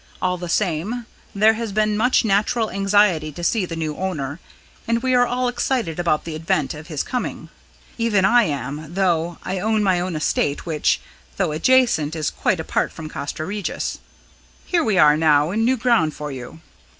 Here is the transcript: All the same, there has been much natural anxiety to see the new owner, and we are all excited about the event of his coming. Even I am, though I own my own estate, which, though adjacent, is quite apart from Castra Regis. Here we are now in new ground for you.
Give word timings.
All 0.19 0.35
the 0.39 0.49
same, 0.49 1.05
there 1.35 1.53
has 1.53 1.71
been 1.71 1.95
much 1.95 2.25
natural 2.25 2.71
anxiety 2.71 3.31
to 3.33 3.43
see 3.43 3.67
the 3.67 3.75
new 3.75 3.95
owner, 3.97 4.39
and 4.87 5.03
we 5.03 5.13
are 5.13 5.27
all 5.27 5.47
excited 5.47 5.99
about 5.99 6.23
the 6.25 6.33
event 6.33 6.73
of 6.73 6.87
his 6.87 7.03
coming. 7.03 7.49
Even 7.99 8.25
I 8.25 8.45
am, 8.45 8.95
though 8.95 9.37
I 9.43 9.59
own 9.59 9.83
my 9.83 9.99
own 9.99 10.15
estate, 10.15 10.65
which, 10.65 11.01
though 11.37 11.51
adjacent, 11.51 12.15
is 12.15 12.31
quite 12.31 12.59
apart 12.59 12.91
from 12.91 13.09
Castra 13.09 13.45
Regis. 13.45 13.99
Here 14.65 14.83
we 14.83 14.97
are 14.97 15.15
now 15.15 15.51
in 15.51 15.63
new 15.63 15.77
ground 15.77 16.15
for 16.15 16.31
you. 16.31 16.61